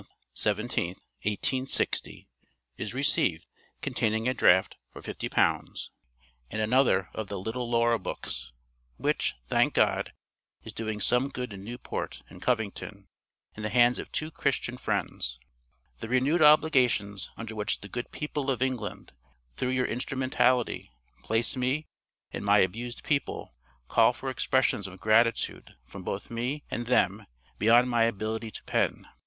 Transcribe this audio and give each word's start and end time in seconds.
17th, 0.35 1.03
1860, 1.27 2.27
is 2.75 2.91
received, 2.95 3.45
containing 3.83 4.27
a 4.27 4.33
draft 4.33 4.75
for 4.89 4.99
£50, 4.99 5.89
and 6.49 6.59
another 6.59 7.09
of 7.13 7.27
the 7.27 7.37
'Little 7.37 7.69
Laura' 7.69 7.99
books, 7.99 8.51
which, 8.97 9.35
thank 9.47 9.75
God, 9.75 10.11
is 10.63 10.73
doing 10.73 10.99
some 10.99 11.29
good 11.29 11.53
in 11.53 11.63
Newport 11.63 12.23
and 12.29 12.41
Covington, 12.41 13.09
in 13.55 13.61
the 13.61 13.69
hands 13.69 13.99
of 13.99 14.11
two 14.11 14.31
Christian 14.31 14.75
friends. 14.75 15.37
The 15.99 16.09
renewed 16.09 16.41
obligations 16.41 17.29
under 17.37 17.53
which 17.53 17.81
the 17.81 17.87
good 17.87 18.09
people 18.09 18.49
of 18.49 18.63
England, 18.63 19.13
through 19.53 19.69
your 19.69 19.85
instrumentality, 19.85 20.89
place 21.21 21.55
me 21.55 21.85
and 22.31 22.43
my 22.43 22.57
abused 22.57 23.03
people, 23.03 23.53
call 23.87 24.13
for 24.13 24.31
expressions 24.31 24.87
of 24.87 24.99
gratitude 24.99 25.75
from 25.83 26.01
both 26.01 26.31
me 26.31 26.63
and 26.71 26.87
them 26.87 27.27
beyond 27.59 27.91
my 27.91 28.05
ability 28.05 28.49
to 28.49 28.63
pen. 28.63 29.05